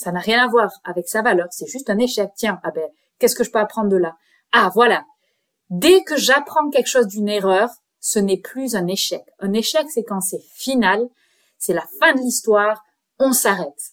ça 0.00 0.12
n'a 0.12 0.20
rien 0.20 0.42
à 0.42 0.48
voir 0.48 0.70
avec 0.84 1.08
sa 1.08 1.20
valeur, 1.20 1.48
c'est 1.50 1.66
juste 1.66 1.90
un 1.90 1.98
échec. 1.98 2.30
Tiens, 2.34 2.58
ah 2.64 2.70
ben 2.70 2.88
qu'est-ce 3.18 3.34
que 3.34 3.44
je 3.44 3.50
peux 3.50 3.58
apprendre 3.58 3.90
de 3.90 3.98
là? 3.98 4.16
Ah 4.50 4.70
voilà, 4.74 5.04
dès 5.68 6.02
que 6.04 6.16
j'apprends 6.16 6.70
quelque 6.70 6.88
chose 6.88 7.06
d'une 7.06 7.28
erreur, 7.28 7.68
ce 8.00 8.18
n'est 8.18 8.38
plus 8.38 8.74
un 8.74 8.86
échec. 8.86 9.22
Un 9.40 9.52
échec, 9.52 9.86
c'est 9.90 10.04
quand 10.04 10.22
c'est 10.22 10.42
final, 10.54 11.06
c'est 11.58 11.74
la 11.74 11.86
fin 12.00 12.14
de 12.14 12.20
l'histoire, 12.20 12.82
on 13.18 13.34
s'arrête. 13.34 13.92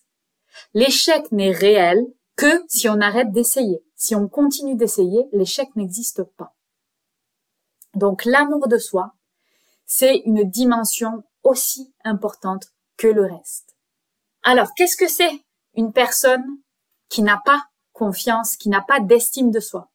L'échec 0.73 1.29
n'est 1.33 1.51
réel 1.51 2.07
que 2.37 2.63
si 2.69 2.87
on 2.87 3.01
arrête 3.01 3.33
d'essayer. 3.33 3.83
Si 3.97 4.15
on 4.15 4.29
continue 4.29 4.75
d'essayer, 4.75 5.27
l'échec 5.33 5.75
n'existe 5.75 6.23
pas. 6.23 6.55
Donc 7.95 8.23
l'amour 8.23 8.69
de 8.69 8.77
soi, 8.77 9.13
c'est 9.85 10.21
une 10.25 10.49
dimension 10.49 11.23
aussi 11.43 11.93
importante 12.05 12.67
que 12.95 13.07
le 13.07 13.25
reste. 13.25 13.75
Alors, 14.43 14.73
qu'est-ce 14.73 14.95
que 14.95 15.09
c'est? 15.09 15.41
Une 15.77 15.93
personne 15.93 16.43
qui 17.07 17.21
n'a 17.21 17.41
pas 17.45 17.63
confiance, 17.93 18.57
qui 18.57 18.67
n'a 18.67 18.81
pas 18.81 18.99
d'estime 18.99 19.51
de 19.51 19.59
soi 19.59 19.89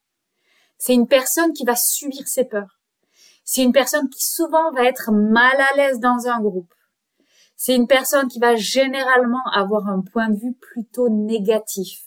C'est 0.79 0.95
une 0.95 1.09
personne 1.09 1.53
qui 1.53 1.65
va 1.65 1.77
subir 1.77 2.27
ses 2.27 2.45
peurs. 2.45 2.81
C'est 3.45 3.63
une 3.63 3.73
personne 3.73 4.09
qui 4.09 4.25
souvent 4.25 4.73
va 4.73 4.85
être 4.85 5.11
mal 5.13 5.61
à 5.61 5.77
l'aise 5.77 6.01
dans 6.01 6.29
un 6.29 6.41
groupe. 6.41 6.73
C'est 7.57 7.75
une 7.75 7.87
personne 7.87 8.29
qui 8.29 8.39
va 8.39 8.57
généralement 8.57 9.45
avoir 9.53 9.89
un 9.89 10.01
point 10.01 10.31
de 10.31 10.39
vue 10.39 10.55
plutôt 10.55 11.09
négatif 11.09 12.07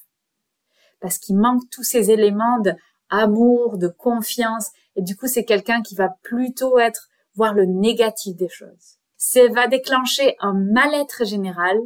parce 0.99 1.19
qu'il 1.19 1.37
manque 1.37 1.69
tous 1.69 1.83
ces 1.83 2.09
éléments 2.09 2.59
d'amour, 2.59 3.77
de 3.77 3.87
confiance 3.87 4.71
et 4.95 5.01
du 5.01 5.15
coup 5.15 5.27
c'est 5.27 5.45
quelqu'un 5.45 5.81
qui 5.81 5.95
va 5.95 6.09
plutôt 6.23 6.79
être 6.79 7.09
voir 7.35 7.53
le 7.53 7.65
négatif 7.65 8.35
des 8.35 8.49
choses. 8.49 8.97
Ça 9.17 9.47
va 9.49 9.67
déclencher 9.67 10.35
un 10.39 10.53
mal-être 10.53 11.25
général 11.25 11.77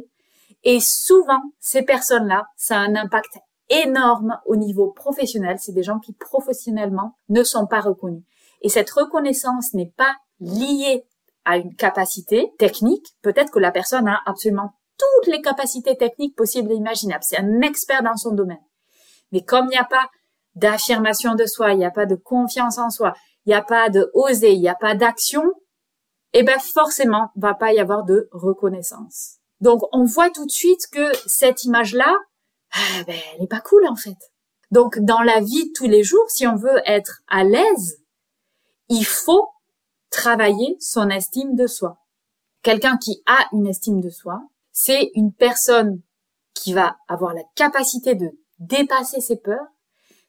et 0.64 0.80
souvent 0.80 1.40
ces 1.58 1.82
personnes-là, 1.82 2.46
ça 2.56 2.76
a 2.76 2.80
un 2.80 2.94
impact 2.96 3.38
énorme 3.70 4.38
au 4.46 4.56
niveau 4.56 4.90
professionnel. 4.90 5.58
C'est 5.58 5.72
des 5.72 5.82
gens 5.82 6.00
qui 6.00 6.12
professionnellement 6.12 7.14
ne 7.28 7.42
sont 7.42 7.66
pas 7.66 7.80
reconnus. 7.80 8.24
Et 8.62 8.68
cette 8.68 8.90
reconnaissance 8.90 9.72
n'est 9.74 9.92
pas 9.96 10.14
liée 10.40 11.04
à 11.44 11.56
une 11.56 11.74
capacité 11.74 12.52
technique. 12.58 13.06
Peut-être 13.22 13.50
que 13.50 13.58
la 13.58 13.72
personne 13.72 14.08
a 14.08 14.20
absolument 14.26 14.72
toutes 14.98 15.32
les 15.32 15.40
capacités 15.40 15.96
techniques 15.96 16.36
possibles 16.36 16.72
et 16.72 16.76
imaginables. 16.76 17.24
C'est 17.24 17.38
un 17.38 17.62
expert 17.62 18.02
dans 18.02 18.16
son 18.16 18.32
domaine. 18.32 18.60
Mais 19.32 19.42
comme 19.42 19.66
il 19.66 19.70
n'y 19.70 19.76
a 19.76 19.84
pas 19.84 20.08
d'affirmation 20.56 21.34
de 21.34 21.46
soi, 21.46 21.72
il 21.72 21.78
n'y 21.78 21.84
a 21.84 21.90
pas 21.90 22.06
de 22.06 22.16
confiance 22.16 22.78
en 22.78 22.90
soi, 22.90 23.14
il 23.46 23.50
n'y 23.50 23.54
a 23.54 23.62
pas 23.62 23.88
de 23.88 24.10
oser, 24.14 24.52
il 24.52 24.60
n'y 24.60 24.68
a 24.68 24.74
pas 24.74 24.94
d'action, 24.94 25.44
eh 26.32 26.42
ben 26.42 26.58
forcément, 26.58 27.30
va 27.36 27.54
pas 27.54 27.72
y 27.72 27.78
avoir 27.78 28.04
de 28.04 28.28
reconnaissance. 28.32 29.39
Donc 29.60 29.82
on 29.92 30.04
voit 30.04 30.30
tout 30.30 30.46
de 30.46 30.50
suite 30.50 30.86
que 30.92 31.12
cette 31.26 31.64
image-là, 31.64 32.16
ah, 32.72 33.04
ben, 33.06 33.16
elle 33.34 33.44
est 33.44 33.50
pas 33.50 33.60
cool 33.60 33.86
en 33.86 33.96
fait. 33.96 34.16
Donc 34.70 34.98
dans 35.00 35.22
la 35.22 35.40
vie 35.40 35.68
de 35.68 35.72
tous 35.74 35.86
les 35.86 36.02
jours, 36.02 36.24
si 36.28 36.46
on 36.46 36.56
veut 36.56 36.80
être 36.86 37.22
à 37.28 37.44
l'aise, 37.44 38.02
il 38.88 39.04
faut 39.04 39.48
travailler 40.10 40.76
son 40.80 41.08
estime 41.08 41.54
de 41.54 41.66
soi. 41.66 41.98
Quelqu'un 42.62 42.96
qui 42.98 43.22
a 43.26 43.46
une 43.52 43.66
estime 43.66 44.00
de 44.00 44.10
soi, 44.10 44.42
c'est 44.72 45.10
une 45.14 45.32
personne 45.32 46.00
qui 46.54 46.72
va 46.72 46.96
avoir 47.08 47.34
la 47.34 47.42
capacité 47.54 48.14
de 48.14 48.30
dépasser 48.58 49.20
ses 49.20 49.36
peurs. 49.36 49.66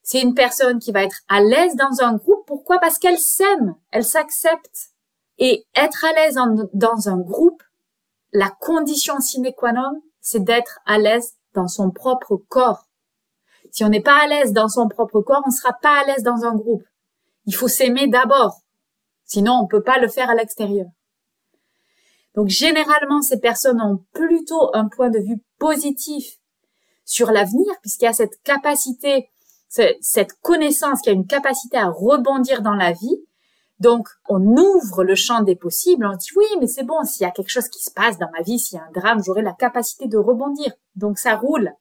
C'est 0.04 0.22
une 0.22 0.34
personne 0.34 0.80
qui 0.80 0.92
va 0.92 1.04
être 1.04 1.22
à 1.28 1.42
l'aise 1.42 1.76
dans 1.76 2.04
un 2.04 2.16
groupe. 2.16 2.46
Pourquoi? 2.48 2.80
Parce 2.80 2.98
qu'elle 2.98 3.20
s'aime, 3.20 3.76
elle 3.92 4.04
s'accepte. 4.04 4.92
Et 5.38 5.66
être 5.76 6.06
à 6.06 6.14
l'aise 6.14 6.38
dans 6.74 7.10
un 7.10 7.18
groupe, 7.18 7.62
la 8.34 8.50
condition 8.50 9.20
sine 9.20 9.54
qua 9.54 9.74
non, 9.74 10.02
c'est 10.20 10.44
d'être 10.44 10.80
à 10.86 10.98
l'aise 10.98 11.36
dans 11.54 11.68
son 11.68 11.92
propre 11.92 12.38
corps. 12.38 12.88
Si 13.72 13.84
on 13.84 13.90
n'est 13.90 14.02
pas 14.02 14.24
à 14.24 14.28
l'aise 14.28 14.54
dans 14.54 14.68
son 14.68 14.88
propre 14.88 15.22
corps, 15.22 15.44
on 15.46 15.50
ne 15.50 15.56
sera 15.56 15.74
pas 15.74 16.02
à 16.02 16.06
l'aise 16.06 16.24
dans 16.24 16.44
un 16.44 16.56
groupe. 16.56 16.84
Il 17.46 17.56
faut 17.56 17.68
s'aimer 17.68 18.08
d'abord. 18.08 18.62
Sinon, 19.26 19.54
on 19.54 19.64
ne 19.64 19.68
peut 19.68 19.84
pas 19.84 20.00
le 20.00 20.08
faire 20.08 20.30
à 20.30 20.36
l'extérieur. 20.36 20.88
Donc, 22.36 22.48
généralement, 22.48 23.22
ces 23.22 23.40
personnes 23.40 23.82
ont 23.82 24.06
plutôt 24.14 24.74
un 24.76 24.88
point 24.88 25.10
de 25.10 25.20
vue 25.20 25.44
positif 25.58 26.38
sur 27.06 27.32
l'avenir, 27.32 27.68
puisqu'il 27.82 28.06
y 28.06 28.08
a 28.08 28.14
cette 28.14 28.42
capacité, 28.44 29.30
cette 29.68 30.34
connaissance, 30.42 31.02
qu'il 31.02 31.12
y 31.12 31.16
a 31.16 31.18
une 31.18 31.28
capacité 31.28 31.78
à 31.78 31.90
rebondir 31.90 32.62
dans 32.62 32.76
la 32.76 32.94
vie. 32.94 33.26
Donc, 33.82 34.08
on 34.30 34.40
ouvre 34.40 35.04
le 35.04 35.16
champ 35.16 35.42
des 35.42 35.56
possibles, 35.56 36.06
on 36.06 36.16
dit 36.16 36.30
oui, 36.36 36.46
mais 36.60 36.68
c'est 36.68 36.84
bon, 36.84 37.04
s'il 37.04 37.24
y 37.24 37.28
a 37.28 37.32
quelque 37.32 37.50
chose 37.50 37.68
qui 37.68 37.84
se 37.84 37.90
passe 37.92 38.20
dans 38.20 38.30
ma 38.32 38.44
vie, 38.44 38.60
s'il 38.60 38.78
y 38.78 38.80
a 38.80 38.86
un 38.86 38.92
drame, 38.92 39.24
j'aurai 39.24 39.42
la 39.42 39.54
capacité 39.54 40.08
de 40.08 40.18
rebondir. 40.18 40.72
Donc, 40.96 41.18
ça 41.18 41.36
roule. 41.36 41.74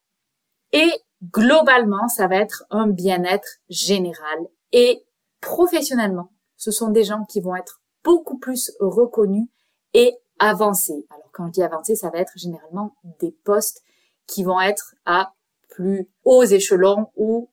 Et 0.72 0.90
globalement, 1.22 2.08
ça 2.08 2.26
va 2.26 2.36
être 2.36 2.64
un 2.70 2.88
bien-être 2.88 3.58
général. 3.68 4.38
Et 4.72 5.04
professionnellement, 5.42 6.32
ce 6.56 6.70
sont 6.70 6.88
des 6.88 7.04
gens 7.04 7.24
qui 7.26 7.42
vont 7.42 7.54
être 7.54 7.82
beaucoup 8.02 8.38
plus 8.38 8.72
reconnus 8.80 9.48
et 9.92 10.16
avancés. 10.38 11.06
Alors, 11.10 11.28
quand 11.32 11.48
je 11.48 11.52
dis 11.52 11.62
avancés, 11.62 11.96
ça 11.96 12.08
va 12.08 12.18
être 12.18 12.32
généralement 12.36 12.96
des 13.20 13.32
postes 13.44 13.82
qui 14.26 14.42
vont 14.42 14.60
être 14.60 14.94
à 15.04 15.34
plus 15.68 16.08
hauts 16.24 16.44
échelons 16.44 17.08
ou 17.16 17.50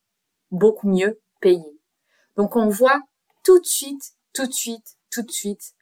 beaucoup 0.51 0.88
mieux 0.88 1.20
payés. 1.42 1.80
Donc 2.38 2.56
on 2.56 2.70
voit 2.70 3.01
tout 3.44 3.60
de 3.60 3.66
suite, 3.66 4.13
tout 4.38 4.46
de 4.46 4.53
suite, 4.53 4.98
tout 5.12 5.24
de 5.24 5.32
suite 5.32 5.74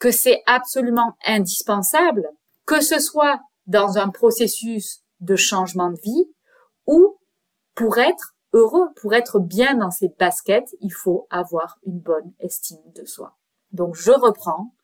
que 0.00 0.10
c'est 0.10 0.42
absolument 0.46 1.14
indispensable, 1.24 2.26
que 2.66 2.80
ce 2.80 2.98
soit 2.98 3.40
dans 3.66 3.98
un 3.98 4.08
processus 4.08 5.02
de 5.20 5.36
changement 5.36 5.90
de 5.90 6.00
vie 6.00 6.24
ou 6.86 7.18
pour 7.74 7.98
être 7.98 8.34
heureux, 8.52 8.88
pour 9.00 9.14
être 9.14 9.38
bien 9.38 9.74
dans 9.74 9.92
ses 9.92 10.08
baskets, 10.18 10.74
il 10.80 10.92
faut 10.92 11.28
avoir 11.30 11.78
une 11.84 12.00
bonne 12.00 12.32
estime 12.40 12.82
de 12.96 13.04
soi. 13.04 13.38
Donc 13.70 13.94
je 13.94 14.10
reprends. 14.10 14.74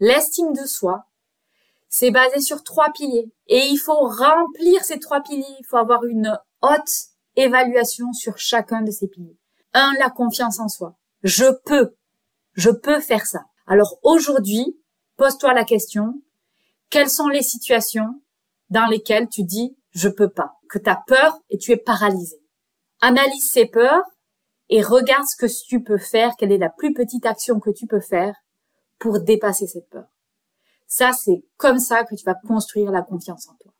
L'estime 0.00 0.52
de 0.52 0.66
soi, 0.66 1.04
c'est 1.88 2.10
basé 2.10 2.40
sur 2.40 2.64
trois 2.64 2.90
piliers. 2.90 3.32
Et 3.46 3.66
il 3.66 3.76
faut 3.76 4.08
remplir 4.08 4.82
ces 4.82 4.98
trois 4.98 5.20
piliers. 5.20 5.56
Il 5.60 5.66
faut 5.66 5.76
avoir 5.76 6.04
une 6.04 6.36
haute 6.62 7.06
évaluation 7.36 8.12
sur 8.12 8.36
chacun 8.38 8.82
de 8.82 8.90
ces 8.90 9.06
piliers. 9.06 9.38
Un, 9.74 9.92
la 10.00 10.10
confiance 10.10 10.58
en 10.58 10.68
soi. 10.68 10.96
Je 11.22 11.46
peux. 11.64 11.94
Je 12.58 12.70
peux 12.70 12.98
faire 12.98 13.24
ça. 13.24 13.44
Alors 13.68 14.00
aujourd'hui, 14.02 14.76
pose-toi 15.16 15.54
la 15.54 15.64
question, 15.64 16.20
quelles 16.90 17.08
sont 17.08 17.28
les 17.28 17.42
situations 17.42 18.20
dans 18.68 18.86
lesquelles 18.86 19.28
tu 19.28 19.44
dis 19.44 19.76
je 19.92 20.08
peux 20.08 20.28
pas, 20.28 20.58
que 20.68 20.80
tu 20.80 20.90
as 20.90 21.00
peur 21.06 21.38
et 21.50 21.58
tu 21.58 21.70
es 21.70 21.76
paralysé? 21.76 22.36
Analyse 23.00 23.48
ces 23.48 23.66
peurs 23.66 24.02
et 24.70 24.82
regarde 24.82 25.24
ce 25.28 25.36
que 25.36 25.66
tu 25.68 25.84
peux 25.84 25.98
faire, 25.98 26.34
quelle 26.36 26.50
est 26.50 26.58
la 26.58 26.68
plus 26.68 26.92
petite 26.92 27.26
action 27.26 27.60
que 27.60 27.70
tu 27.70 27.86
peux 27.86 28.00
faire 28.00 28.34
pour 28.98 29.20
dépasser 29.20 29.68
cette 29.68 29.88
peur. 29.88 30.08
Ça, 30.88 31.12
c'est 31.12 31.44
comme 31.58 31.78
ça 31.78 32.02
que 32.02 32.16
tu 32.16 32.24
vas 32.24 32.34
construire 32.34 32.90
la 32.90 33.02
confiance 33.02 33.48
en 33.48 33.54
toi. 33.54 33.72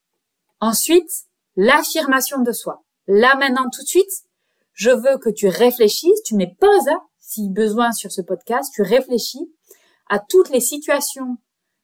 Ensuite, 0.61 1.11
l'affirmation 1.57 2.43
de 2.43 2.53
soi. 2.53 2.85
Là, 3.09 3.35
maintenant, 3.35 3.69
tout 3.73 3.83
de 3.83 3.89
suite, 3.89 4.25
je 4.73 4.91
veux 4.91 5.19
que 5.19 5.31
tu 5.31 5.49
réfléchisses, 5.49 6.23
tu 6.25 6.37
mets 6.37 6.55
pause, 6.61 6.87
hein, 6.87 7.03
si 7.29 7.51
besoin 7.51 7.93
sur 7.93 8.11
ce 8.11 8.23
podcast, 8.23 8.73
tu 8.75 8.81
réfléchis 8.81 9.53
à 10.09 10.19
toutes 10.19 10.49
les 10.49 10.61
situations 10.61 11.37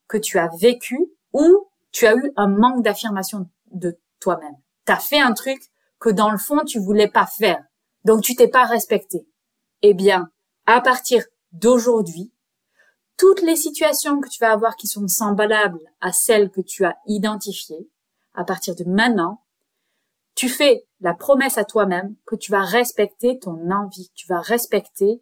que 0.08 0.16
tu 0.16 0.38
as 0.38 0.48
vécues 0.58 1.12
où 1.34 1.68
tu 1.92 2.06
as 2.06 2.14
eu 2.14 2.32
un 2.36 2.48
manque 2.48 2.82
d'affirmation 2.82 3.50
de 3.70 4.00
toi-même. 4.20 4.56
Tu 4.86 4.92
as 4.92 4.98
fait 4.98 5.20
un 5.20 5.34
truc 5.34 5.60
que 5.98 6.08
dans 6.08 6.30
le 6.30 6.38
fond, 6.38 6.64
tu 6.64 6.78
voulais 6.78 7.08
pas 7.08 7.26
faire. 7.26 7.62
Donc, 8.04 8.22
tu 8.22 8.34
t'es 8.34 8.48
pas 8.48 8.64
respecté. 8.64 9.28
Eh 9.82 9.92
bien, 9.92 10.30
à 10.64 10.80
partir 10.80 11.22
d'aujourd'hui, 11.52 12.32
toutes 13.18 13.42
les 13.42 13.56
situations 13.56 14.22
que 14.22 14.30
tu 14.30 14.38
vas 14.40 14.52
avoir 14.52 14.76
qui 14.76 14.86
sont 14.86 15.08
semblables 15.08 15.92
à 16.00 16.10
celles 16.10 16.50
que 16.50 16.62
tu 16.62 16.86
as 16.86 16.96
identifiées, 17.06 17.90
à 18.32 18.44
partir 18.44 18.74
de 18.74 18.84
maintenant, 18.84 19.42
tu 20.34 20.48
fais 20.48 20.86
la 21.00 21.12
promesse 21.12 21.58
à 21.58 21.64
toi-même 21.64 22.16
que 22.24 22.34
tu 22.34 22.50
vas 22.50 22.64
respecter 22.64 23.38
ton 23.38 23.70
envie, 23.70 24.10
tu 24.14 24.26
vas 24.26 24.40
respecter 24.40 25.20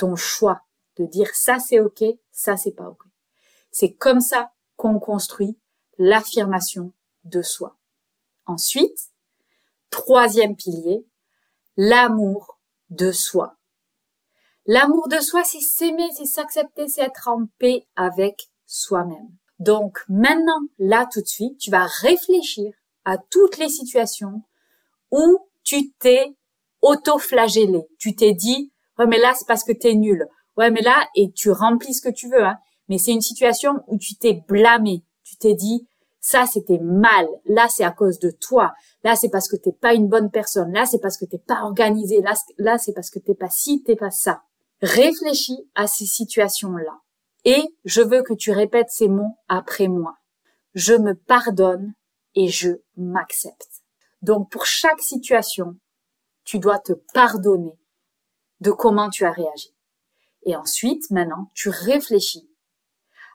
ton 0.00 0.16
choix 0.16 0.62
de 0.96 1.04
dire 1.04 1.28
ça 1.34 1.58
c'est 1.58 1.78
ok, 1.78 2.02
ça 2.32 2.56
c'est 2.56 2.72
pas 2.72 2.88
ok. 2.88 3.02
C'est 3.70 3.92
comme 3.92 4.22
ça 4.22 4.50
qu'on 4.76 4.98
construit 4.98 5.58
l'affirmation 5.98 6.94
de 7.24 7.42
soi. 7.42 7.76
Ensuite, 8.46 9.10
troisième 9.90 10.56
pilier, 10.56 11.06
l'amour 11.76 12.58
de 12.88 13.12
soi. 13.12 13.58
L'amour 14.64 15.08
de 15.08 15.18
soi, 15.18 15.44
c'est 15.44 15.60
s'aimer, 15.60 16.08
c'est 16.16 16.24
s'accepter, 16.24 16.88
c'est 16.88 17.02
être 17.02 17.28
en 17.28 17.46
paix 17.58 17.86
avec 17.94 18.50
soi-même. 18.64 19.28
Donc 19.58 19.98
maintenant, 20.08 20.62
là 20.78 21.06
tout 21.12 21.20
de 21.20 21.26
suite, 21.26 21.58
tu 21.58 21.70
vas 21.70 21.86
réfléchir 21.86 22.72
à 23.04 23.18
toutes 23.18 23.58
les 23.58 23.68
situations 23.68 24.42
où 25.10 25.46
tu 25.62 25.92
t'es 25.92 26.34
auto-flagellé. 26.80 27.86
Tu 27.98 28.16
t'es 28.16 28.32
dit, 28.32 28.69
ouais 29.00 29.06
mais 29.06 29.18
là 29.18 29.32
c'est 29.34 29.48
parce 29.48 29.64
que 29.64 29.72
t'es 29.72 29.94
nul. 29.94 30.26
Ouais 30.56 30.70
mais 30.70 30.82
là, 30.82 31.08
et 31.16 31.32
tu 31.32 31.50
remplis 31.50 31.94
ce 31.94 32.02
que 32.02 32.12
tu 32.12 32.28
veux, 32.28 32.44
hein. 32.44 32.58
Mais 32.88 32.98
c'est 32.98 33.12
une 33.12 33.20
situation 33.20 33.82
où 33.86 33.98
tu 33.98 34.16
t'es 34.16 34.42
blâmé. 34.48 35.04
Tu 35.22 35.36
t'es 35.36 35.54
dit, 35.54 35.86
ça 36.20 36.44
c'était 36.46 36.80
mal. 36.80 37.26
Là 37.46 37.66
c'est 37.68 37.84
à 37.84 37.92
cause 37.92 38.18
de 38.18 38.30
toi. 38.30 38.72
Là 39.04 39.16
c'est 39.16 39.30
parce 39.30 39.48
que 39.48 39.56
t'es 39.56 39.72
pas 39.72 39.94
une 39.94 40.08
bonne 40.08 40.30
personne. 40.30 40.72
Là 40.72 40.86
c'est 40.86 40.98
parce 40.98 41.16
que 41.16 41.24
t'es 41.24 41.38
pas 41.38 41.62
organisé. 41.62 42.20
Là, 42.20 42.34
là 42.58 42.78
c'est 42.78 42.92
parce 42.92 43.10
que 43.10 43.18
t'es 43.18 43.34
pas 43.34 43.48
ci, 43.48 43.82
t'es 43.84 43.96
pas 43.96 44.10
ça. 44.10 44.42
Réfléchis 44.82 45.68
à 45.74 45.86
ces 45.86 46.06
situations-là 46.06 46.98
et 47.44 47.62
je 47.84 48.02
veux 48.02 48.22
que 48.22 48.34
tu 48.34 48.50
répètes 48.50 48.90
ces 48.90 49.08
mots 49.08 49.36
après 49.48 49.88
moi. 49.88 50.16
Je 50.74 50.94
me 50.94 51.14
pardonne 51.14 51.94
et 52.34 52.48
je 52.48 52.70
m'accepte. 52.96 53.82
Donc 54.22 54.50
pour 54.50 54.66
chaque 54.66 55.00
situation, 55.00 55.76
tu 56.44 56.58
dois 56.58 56.78
te 56.78 56.92
pardonner 57.14 57.78
de 58.60 58.70
comment 58.70 59.10
tu 59.10 59.24
as 59.24 59.32
réagi. 59.32 59.74
Et 60.44 60.56
ensuite, 60.56 61.10
maintenant, 61.10 61.50
tu 61.54 61.68
réfléchis 61.68 62.48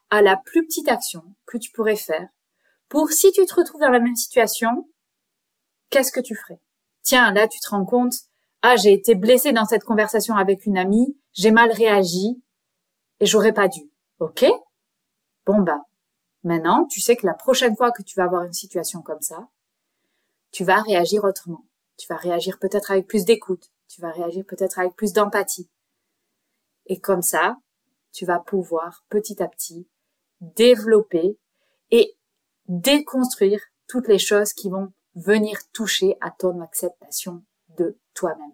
à 0.09 0.21
la 0.21 0.37
plus 0.37 0.65
petite 0.65 0.87
action 0.87 1.23
que 1.45 1.57
tu 1.57 1.71
pourrais 1.71 1.95
faire 1.95 2.27
pour 2.89 3.11
si 3.11 3.31
tu 3.31 3.45
te 3.45 3.55
retrouves 3.55 3.81
dans 3.81 3.89
la 3.89 3.99
même 3.99 4.15
situation, 4.15 4.87
qu'est-ce 5.89 6.11
que 6.11 6.19
tu 6.19 6.35
ferais? 6.35 6.59
Tiens, 7.01 7.31
là, 7.33 7.47
tu 7.47 7.59
te 7.59 7.69
rends 7.69 7.85
compte, 7.85 8.13
ah, 8.61 8.75
j'ai 8.75 8.93
été 8.93 9.15
blessée 9.15 9.51
dans 9.51 9.65
cette 9.65 9.83
conversation 9.83 10.35
avec 10.35 10.65
une 10.65 10.77
amie, 10.77 11.17
j'ai 11.33 11.51
mal 11.51 11.71
réagi 11.71 12.41
et 13.19 13.25
j'aurais 13.25 13.53
pas 13.53 13.67
dû. 13.67 13.91
OK? 14.19 14.45
Bon 15.45 15.61
bah, 15.61 15.81
maintenant, 16.43 16.85
tu 16.85 17.01
sais 17.01 17.15
que 17.15 17.25
la 17.25 17.33
prochaine 17.33 17.75
fois 17.75 17.91
que 17.91 18.01
tu 18.01 18.15
vas 18.15 18.23
avoir 18.23 18.43
une 18.43 18.53
situation 18.53 19.01
comme 19.01 19.21
ça, 19.21 19.47
tu 20.51 20.63
vas 20.63 20.81
réagir 20.81 21.23
autrement. 21.23 21.65
Tu 21.97 22.07
vas 22.07 22.17
réagir 22.17 22.59
peut-être 22.59 22.91
avec 22.91 23.07
plus 23.07 23.25
d'écoute, 23.25 23.71
tu 23.87 24.01
vas 24.01 24.11
réagir 24.11 24.43
peut-être 24.45 24.79
avec 24.79 24.95
plus 24.95 25.13
d'empathie. 25.13 25.69
Et 26.87 26.99
comme 26.99 27.21
ça, 27.21 27.57
tu 28.11 28.25
vas 28.25 28.39
pouvoir 28.39 29.05
petit 29.09 29.41
à 29.41 29.47
petit 29.47 29.87
développer 30.41 31.37
et 31.91 32.15
déconstruire 32.67 33.61
toutes 33.87 34.07
les 34.07 34.19
choses 34.19 34.53
qui 34.53 34.69
vont 34.69 34.91
venir 35.15 35.57
toucher 35.71 36.17
à 36.21 36.31
ton 36.31 36.61
acceptation 36.61 37.43
de 37.77 37.97
toi-même. 38.13 38.53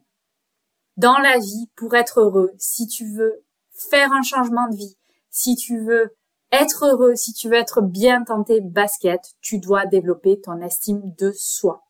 Dans 0.97 1.17
la 1.17 1.39
vie, 1.39 1.69
pour 1.75 1.95
être 1.95 2.21
heureux, 2.21 2.51
si 2.57 2.88
tu 2.88 3.11
veux 3.13 3.43
faire 3.71 4.11
un 4.11 4.21
changement 4.21 4.67
de 4.69 4.75
vie, 4.75 4.97
si 5.29 5.55
tu 5.55 5.79
veux 5.79 6.15
être 6.51 6.85
heureux, 6.85 7.15
si 7.15 7.33
tu 7.33 7.50
veux 7.50 7.55
être 7.55 7.81
bien 7.81 8.21
dans 8.21 8.43
tes 8.43 8.61
baskets, 8.61 9.35
tu 9.41 9.57
dois 9.57 9.85
développer 9.85 10.39
ton 10.41 10.61
estime 10.61 11.13
de 11.17 11.31
soi. 11.31 11.83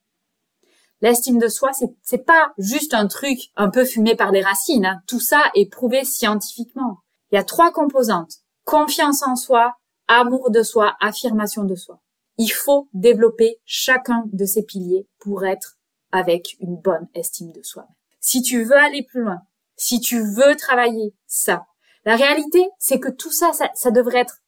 L'estime 1.01 1.39
de 1.39 1.47
soi, 1.47 1.73
c'est, 1.73 1.89
c'est 2.03 2.25
pas 2.25 2.53
juste 2.57 2.93
un 2.93 3.07
truc 3.07 3.39
un 3.55 3.69
peu 3.69 3.85
fumé 3.85 4.15
par 4.15 4.31
les 4.31 4.41
racines. 4.41 4.85
Hein. 4.85 5.01
Tout 5.07 5.19
ça 5.19 5.41
est 5.55 5.71
prouvé 5.71 6.05
scientifiquement. 6.05 6.99
Il 7.31 7.35
y 7.35 7.39
a 7.39 7.43
trois 7.43 7.71
composantes. 7.71 8.35
Confiance 8.65 9.23
en 9.23 9.35
soi, 9.35 9.75
amour 10.07 10.51
de 10.51 10.61
soi, 10.61 10.95
affirmation 10.99 11.63
de 11.63 11.75
soi. 11.75 11.99
Il 12.37 12.49
faut 12.49 12.87
développer 12.93 13.57
chacun 13.65 14.23
de 14.31 14.45
ces 14.45 14.63
piliers 14.63 15.07
pour 15.19 15.45
être 15.45 15.77
avec 16.11 16.55
une 16.59 16.75
bonne 16.75 17.07
estime 17.15 17.51
de 17.51 17.63
soi. 17.63 17.87
Si 18.19 18.41
tu 18.41 18.63
veux 18.63 18.77
aller 18.77 19.03
plus 19.03 19.21
loin, 19.21 19.41
si 19.75 19.99
tu 19.99 20.21
veux 20.21 20.55
travailler 20.55 21.15
ça, 21.25 21.65
la 22.05 22.15
réalité, 22.15 22.67
c'est 22.77 22.99
que 22.99 23.09
tout 23.09 23.31
ça, 23.31 23.53
ça, 23.53 23.69
ça 23.73 23.91
devrait 23.91 24.19
être 24.19 24.41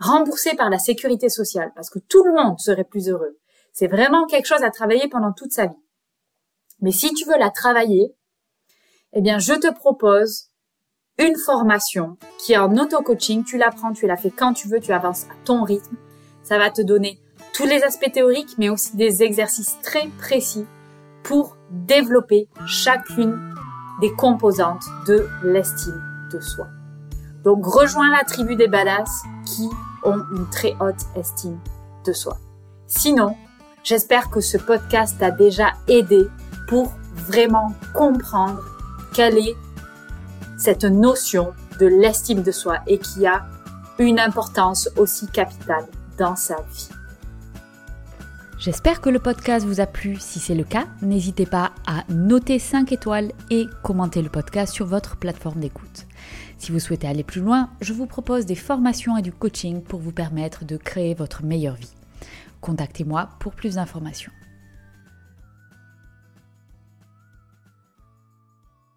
remboursé 0.00 0.56
par 0.56 0.70
la 0.70 0.78
sécurité 0.78 1.28
sociale 1.28 1.72
parce 1.76 1.90
que 1.90 1.98
tout 1.98 2.24
le 2.24 2.32
monde 2.32 2.58
serait 2.58 2.84
plus 2.84 3.08
heureux. 3.08 3.38
C'est 3.72 3.88
vraiment 3.88 4.26
quelque 4.26 4.46
chose 4.46 4.62
à 4.62 4.70
travailler 4.70 5.08
pendant 5.08 5.32
toute 5.32 5.52
sa 5.52 5.66
vie. 5.66 5.83
Mais 6.80 6.92
si 6.92 7.12
tu 7.14 7.24
veux 7.26 7.38
la 7.38 7.50
travailler, 7.50 8.14
eh 9.12 9.20
bien, 9.20 9.38
je 9.38 9.54
te 9.54 9.72
propose 9.72 10.50
une 11.18 11.36
formation 11.36 12.16
qui 12.38 12.52
est 12.52 12.58
en 12.58 12.76
auto-coaching. 12.76 13.44
Tu 13.44 13.58
l'apprends, 13.58 13.92
tu 13.92 14.06
la 14.06 14.16
fais 14.16 14.30
quand 14.30 14.52
tu 14.52 14.68
veux, 14.68 14.80
tu 14.80 14.92
avances 14.92 15.24
à 15.24 15.34
ton 15.44 15.62
rythme. 15.62 15.96
Ça 16.42 16.58
va 16.58 16.70
te 16.70 16.82
donner 16.82 17.20
tous 17.54 17.66
les 17.66 17.82
aspects 17.82 18.10
théoriques, 18.12 18.56
mais 18.58 18.68
aussi 18.68 18.96
des 18.96 19.22
exercices 19.22 19.76
très 19.82 20.08
précis 20.18 20.66
pour 21.22 21.56
développer 21.70 22.48
chacune 22.66 23.38
des 24.00 24.12
composantes 24.12 24.84
de 25.06 25.28
l'estime 25.44 26.02
de 26.32 26.40
soi. 26.40 26.66
Donc 27.44 27.64
rejoins 27.64 28.10
la 28.10 28.24
tribu 28.24 28.56
des 28.56 28.68
badass 28.68 29.22
qui 29.46 29.68
ont 30.02 30.22
une 30.36 30.48
très 30.50 30.74
haute 30.80 31.06
estime 31.16 31.60
de 32.04 32.12
soi. 32.12 32.38
Sinon, 32.86 33.36
j'espère 33.84 34.30
que 34.30 34.40
ce 34.40 34.58
podcast 34.58 35.16
t'a 35.18 35.30
déjà 35.30 35.72
aidé 35.88 36.26
pour 36.68 36.92
vraiment 37.14 37.74
comprendre 37.92 38.60
quelle 39.12 39.38
est 39.38 39.56
cette 40.56 40.84
notion 40.84 41.52
de 41.80 41.86
l'estime 41.86 42.42
de 42.42 42.52
soi 42.52 42.78
et 42.86 42.98
qui 42.98 43.26
a 43.26 43.46
une 43.98 44.18
importance 44.18 44.88
aussi 44.96 45.26
capitale 45.28 45.86
dans 46.18 46.36
sa 46.36 46.56
vie. 46.56 46.88
J'espère 48.58 49.00
que 49.00 49.10
le 49.10 49.18
podcast 49.18 49.66
vous 49.66 49.80
a 49.80 49.86
plu. 49.86 50.16
Si 50.18 50.38
c'est 50.38 50.54
le 50.54 50.64
cas, 50.64 50.86
n'hésitez 51.02 51.44
pas 51.44 51.72
à 51.86 52.04
noter 52.08 52.58
5 52.58 52.92
étoiles 52.92 53.32
et 53.50 53.66
commenter 53.82 54.22
le 54.22 54.30
podcast 54.30 54.72
sur 54.72 54.86
votre 54.86 55.16
plateforme 55.16 55.60
d'écoute. 55.60 56.06
Si 56.56 56.72
vous 56.72 56.78
souhaitez 56.80 57.06
aller 57.06 57.24
plus 57.24 57.42
loin, 57.42 57.68
je 57.82 57.92
vous 57.92 58.06
propose 58.06 58.46
des 58.46 58.54
formations 58.54 59.18
et 59.18 59.22
du 59.22 59.32
coaching 59.32 59.82
pour 59.82 60.00
vous 60.00 60.12
permettre 60.12 60.64
de 60.64 60.78
créer 60.78 61.12
votre 61.12 61.44
meilleure 61.44 61.74
vie. 61.74 61.92
Contactez-moi 62.62 63.28
pour 63.38 63.52
plus 63.52 63.74
d'informations. 63.74 64.32